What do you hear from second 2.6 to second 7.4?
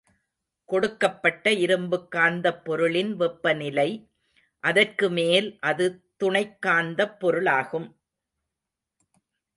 பொருளின் வெப்ப நிலை.அதற்கு மேல் அது துணைக் காந்தப்